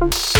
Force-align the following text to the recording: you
you 0.00 0.37